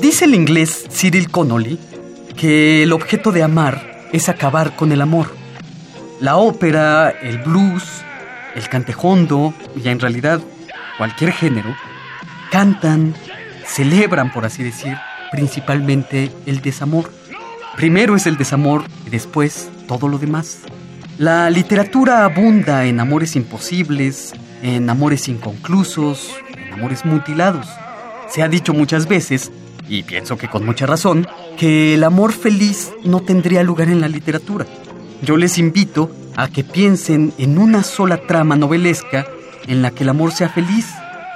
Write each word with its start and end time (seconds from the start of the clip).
Dice 0.00 0.24
el 0.24 0.34
inglés 0.34 0.86
Cyril 0.90 1.30
Connolly 1.30 1.78
que 2.36 2.82
el 2.82 2.92
objeto 2.92 3.32
de 3.32 3.42
amar 3.42 4.08
es 4.12 4.28
acabar 4.28 4.74
con 4.76 4.92
el 4.92 5.00
amor. 5.00 5.34
La 6.20 6.36
ópera, 6.36 7.10
el 7.10 7.38
blues, 7.38 8.02
el 8.54 8.68
cantejondo 8.68 9.54
y 9.82 9.88
en 9.88 10.00
realidad 10.00 10.40
cualquier 10.98 11.32
género 11.32 11.74
cantan, 12.50 13.14
celebran, 13.64 14.32
por 14.32 14.44
así 14.44 14.62
decir, 14.62 14.96
principalmente 15.30 16.30
el 16.46 16.60
desamor. 16.60 17.10
Primero 17.76 18.16
es 18.16 18.26
el 18.26 18.36
desamor 18.36 18.84
y 19.06 19.10
después 19.10 19.70
todo 19.86 20.08
lo 20.08 20.18
demás. 20.18 20.58
La 21.18 21.50
literatura 21.50 22.24
abunda 22.24 22.84
en 22.84 22.98
amores 22.98 23.36
imposibles, 23.36 24.32
en 24.62 24.88
amores 24.90 25.28
inconclusos, 25.28 26.30
en 26.56 26.72
amores 26.72 27.04
mutilados. 27.04 27.66
Se 28.28 28.42
ha 28.42 28.48
dicho 28.48 28.72
muchas 28.72 29.06
veces, 29.06 29.50
y 29.88 30.02
pienso 30.02 30.36
que 30.36 30.48
con 30.48 30.64
mucha 30.64 30.86
razón, 30.86 31.26
que 31.58 31.94
el 31.94 32.04
amor 32.04 32.32
feliz 32.32 32.92
no 33.04 33.20
tendría 33.20 33.62
lugar 33.62 33.88
en 33.88 34.00
la 34.00 34.08
literatura. 34.08 34.66
Yo 35.22 35.36
les 35.36 35.58
invito 35.58 36.10
a 36.40 36.48
que 36.48 36.64
piensen 36.64 37.34
en 37.36 37.58
una 37.58 37.82
sola 37.82 38.16
trama 38.26 38.56
novelesca 38.56 39.26
en 39.66 39.82
la 39.82 39.90
que 39.90 40.04
el 40.04 40.08
amor 40.08 40.32
sea 40.32 40.48
feliz, 40.48 40.86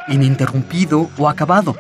ininterrumpido 0.09 1.11
o 1.19 1.29
acabado. 1.29 1.77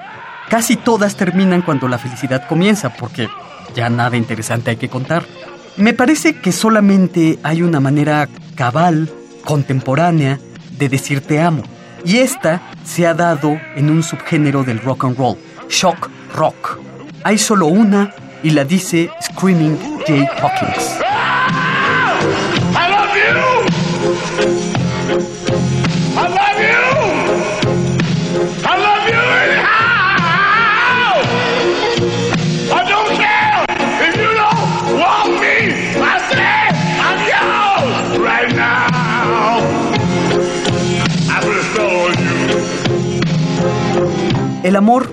Casi 0.51 0.77
todas 0.77 1.17
terminan 1.17 1.63
cuando 1.63 1.89
la 1.89 1.97
felicidad 1.97 2.47
comienza, 2.47 2.91
porque 2.91 3.29
ya 3.75 3.89
nada 3.89 4.19
interesante 4.19 4.73
hay 4.73 4.77
que 4.77 4.91
contar. 4.91 5.25
Me 5.79 5.95
parece 5.95 6.39
que 6.39 6.53
solamente 6.53 7.39
hay 7.43 7.63
una 7.63 7.81
manera 7.81 8.29
cabal, 8.57 9.11
contemporánea, 9.47 10.39
de 10.77 10.91
decir 10.91 11.23
te 11.23 11.41
amo. 11.41 11.63
Y 12.05 12.19
esta 12.19 12.61
se 12.85 13.07
ha 13.07 13.15
dado 13.15 13.59
en 13.75 13.89
un 13.89 14.03
subgénero 14.03 14.65
del 14.65 14.81
rock 14.81 15.07
and 15.07 15.17
roll, 15.17 15.39
shock 15.71 16.11
rock. 16.35 16.79
Hay 17.23 17.39
solo 17.39 17.69
una 17.69 18.13
y 18.43 18.51
la 18.51 18.65
dice 18.65 19.09
Screaming 19.23 19.79
Jay 20.07 20.29
Hawkins. 20.43 21.01
El 44.65 44.77
amor 44.77 45.09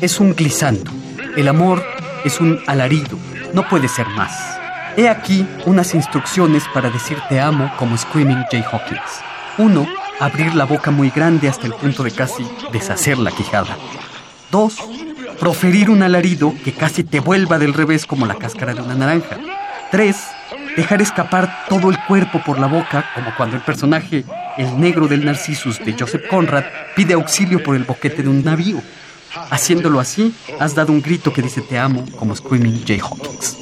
es 0.00 0.20
un 0.20 0.34
glissando. 0.34 0.90
El 1.36 1.48
amor 1.48 1.84
es 2.24 2.40
un 2.40 2.60
alarido. 2.66 3.18
No 3.52 3.68
puede 3.68 3.88
ser 3.88 4.06
más. 4.06 4.51
He 4.96 5.08
aquí 5.08 5.46
unas 5.64 5.94
instrucciones 5.94 6.64
para 6.74 6.90
decir 6.90 7.16
te 7.30 7.40
amo 7.40 7.72
como 7.78 7.96
Screaming 7.96 8.44
Jay 8.50 8.62
Hawkins. 8.62 9.00
1. 9.56 9.86
Abrir 10.20 10.54
la 10.54 10.64
boca 10.64 10.90
muy 10.90 11.08
grande 11.08 11.48
hasta 11.48 11.66
el 11.66 11.72
punto 11.72 12.02
de 12.02 12.10
casi 12.10 12.46
deshacer 12.72 13.16
la 13.18 13.30
quijada. 13.30 13.76
2. 14.50 14.76
Proferir 15.40 15.88
un 15.88 16.02
alarido 16.02 16.52
que 16.62 16.74
casi 16.74 17.04
te 17.04 17.20
vuelva 17.20 17.58
del 17.58 17.72
revés 17.72 18.04
como 18.04 18.26
la 18.26 18.34
cáscara 18.34 18.74
de 18.74 18.82
una 18.82 18.94
naranja. 18.94 19.38
3. 19.90 20.16
Dejar 20.76 21.00
escapar 21.00 21.64
todo 21.70 21.90
el 21.90 21.98
cuerpo 22.06 22.42
por 22.44 22.58
la 22.58 22.66
boca, 22.66 23.06
como 23.14 23.34
cuando 23.34 23.56
el 23.56 23.62
personaje, 23.62 24.24
el 24.58 24.78
negro 24.78 25.08
del 25.08 25.24
Narcissus 25.24 25.78
de 25.78 25.96
Joseph 25.98 26.28
Conrad, 26.28 26.64
pide 26.94 27.14
auxilio 27.14 27.62
por 27.62 27.76
el 27.76 27.84
boquete 27.84 28.22
de 28.22 28.28
un 28.28 28.44
navío. 28.44 28.82
Haciéndolo 29.50 30.00
así, 30.00 30.34
has 30.60 30.74
dado 30.74 30.92
un 30.92 31.00
grito 31.00 31.32
que 31.32 31.40
dice 31.40 31.62
te 31.62 31.78
amo 31.78 32.04
como 32.18 32.36
Screaming 32.36 32.84
Jay 32.86 33.00
Hawkins. 33.00 33.61